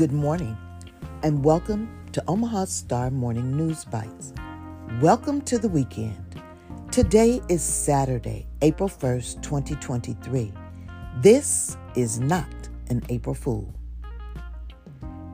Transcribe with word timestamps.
Good 0.00 0.12
morning, 0.12 0.56
and 1.22 1.44
welcome 1.44 1.86
to 2.12 2.24
Omaha 2.26 2.64
Star 2.64 3.10
Morning 3.10 3.54
News 3.54 3.84
Bytes. 3.84 4.32
Welcome 5.02 5.42
to 5.42 5.58
the 5.58 5.68
weekend. 5.68 6.40
Today 6.90 7.42
is 7.50 7.62
Saturday, 7.62 8.46
April 8.62 8.88
1st, 8.88 9.42
2023. 9.42 10.54
This 11.18 11.76
is 11.96 12.18
not 12.18 12.48
an 12.88 13.02
April 13.10 13.34
Fool. 13.34 13.74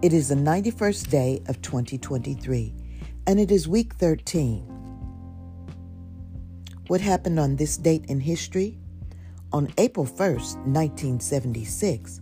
It 0.03 0.13
is 0.13 0.31
the 0.31 0.35
91st 0.35 1.11
day 1.11 1.43
of 1.47 1.63
2023, 1.63 2.75
and 3.29 3.39
it 3.39 3.53
is 3.53 3.69
week 3.69 3.95
13. 3.95 4.63
What 6.89 7.01
happened 7.01 7.39
on 7.39 7.55
this 7.55 7.77
date 7.77 8.07
in 8.07 8.19
history? 8.19 8.81
On 9.53 9.73
April 9.79 10.07
1st, 10.07 10.57
1976, 10.67 12.21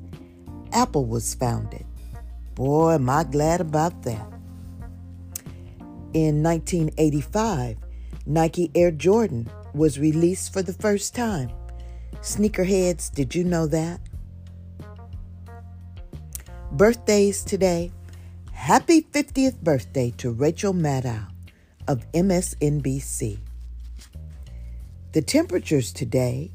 Apple 0.74 1.06
was 1.06 1.34
founded. 1.34 1.86
Boy, 2.54 2.94
am 2.94 3.10
I 3.10 3.24
glad 3.24 3.60
about 3.60 4.02
that. 4.02 4.26
In 6.12 6.42
1985, 6.42 7.76
Nike 8.26 8.70
Air 8.74 8.92
Jordan 8.92 9.50
was 9.74 9.98
released 9.98 10.52
for 10.52 10.62
the 10.62 10.72
first 10.72 11.14
time. 11.14 11.50
Sneakerheads, 12.20 13.12
did 13.12 13.34
you 13.34 13.42
know 13.42 13.66
that? 13.66 14.00
Birthdays 16.70 17.42
today. 17.42 17.90
Happy 18.52 19.02
50th 19.02 19.60
birthday 19.60 20.12
to 20.16 20.30
Rachel 20.30 20.72
Maddow 20.72 21.26
of 21.88 22.10
MSNBC. 22.12 23.38
The 25.12 25.22
temperatures 25.22 25.92
today, 25.92 26.52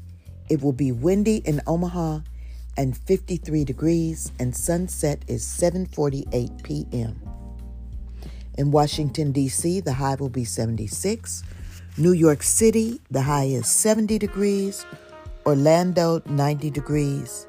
it 0.48 0.62
will 0.62 0.72
be 0.72 0.92
windy 0.92 1.36
in 1.36 1.60
Omaha 1.66 2.20
and 2.76 2.96
53 2.96 3.64
degrees 3.64 4.32
and 4.38 4.54
sunset 4.54 5.24
is 5.26 5.44
7:48 5.44 6.62
p.m. 6.62 7.20
In 8.58 8.70
Washington 8.70 9.32
D.C., 9.32 9.80
the 9.80 9.94
high 9.94 10.16
will 10.16 10.28
be 10.28 10.44
76. 10.44 11.42
New 11.96 12.12
York 12.12 12.42
City, 12.42 13.00
the 13.10 13.22
high 13.22 13.44
is 13.44 13.66
70 13.66 14.18
degrees. 14.18 14.84
Orlando, 15.46 16.22
90 16.26 16.70
degrees. 16.70 17.46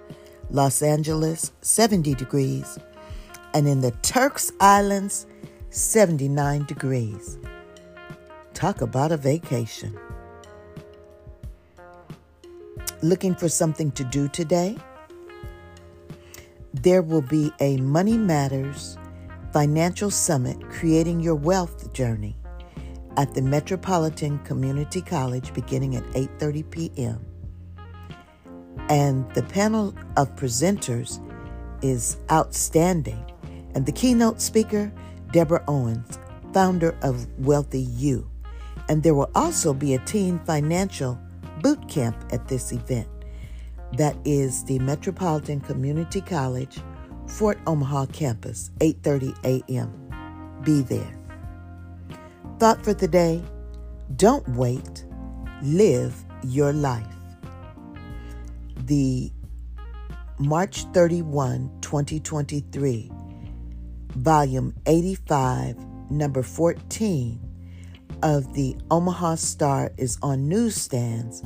Los 0.50 0.82
Angeles, 0.82 1.52
70 1.62 2.16
degrees. 2.16 2.78
And 3.54 3.68
in 3.68 3.82
the 3.82 3.92
Turks 4.02 4.52
Islands, 4.60 5.26
79 5.70 6.66
degrees. 6.66 7.38
Talk 8.54 8.82
about 8.82 9.12
a 9.12 9.18
vacation. 9.18 9.98
Looking 13.02 13.36
for 13.36 13.50
something 13.50 13.92
to 13.92 14.04
do 14.04 14.28
today? 14.28 14.78
There 16.82 17.04
will 17.04 17.22
be 17.22 17.54
a 17.60 17.78
Money 17.78 18.18
Matters 18.18 18.98
Financial 19.54 20.10
Summit 20.10 20.60
Creating 20.72 21.20
Your 21.20 21.36
Wealth 21.36 21.94
Journey 21.94 22.36
at 23.18 23.36
the 23.36 23.42
Metropolitan 23.44 24.40
Community 24.40 25.00
College 25.00 25.54
beginning 25.54 25.96
at 25.96 26.04
8:30 26.14 26.72
p.m. 26.72 27.24
And 28.90 29.32
the 29.36 29.44
panel 29.44 29.94
of 30.18 30.36
presenters 30.36 31.22
is 31.84 32.18
outstanding. 32.32 33.24
And 33.76 33.86
the 33.86 33.92
keynote 33.92 34.42
speaker, 34.42 34.92
Deborah 35.32 35.64
Owens, 35.68 36.18
founder 36.52 36.98
of 37.04 37.28
Wealthy 37.38 37.82
You. 37.82 38.28
And 38.90 39.04
there 39.04 39.14
will 39.14 39.30
also 39.36 39.72
be 39.72 39.94
a 39.94 40.00
teen 40.00 40.40
financial 40.46 41.20
boot 41.62 41.88
camp 41.88 42.18
at 42.32 42.48
this 42.48 42.72
event. 42.72 43.08
That 43.98 44.16
is 44.24 44.64
the 44.64 44.80
Metropolitan 44.80 45.60
Community 45.60 46.22
College, 46.22 46.80
Fort 47.28 47.60
Omaha 47.68 48.06
campus, 48.08 48.72
8:30 48.80 49.36
a.m. 49.44 50.62
Be 50.64 50.82
there. 50.82 51.20
Thought 52.60 52.84
for 52.84 52.94
the 52.94 53.08
day: 53.08 53.44
Don't 54.16 54.48
wait, 54.50 55.06
live 55.62 56.16
your 56.44 56.72
life. 56.72 57.06
The 58.86 59.32
March 60.40 60.86
31, 60.94 61.70
2023, 61.82 63.12
volume 64.16 64.74
85, 64.86 65.78
number 66.10 66.42
14 66.42 67.40
of 68.24 68.54
the 68.54 68.76
Omaha 68.90 69.36
Star 69.36 69.92
is 69.98 70.18
on 70.22 70.48
newsstands 70.48 71.44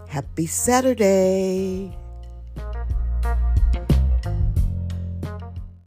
Happy 0.08 0.46
Saturday! 0.46 2.03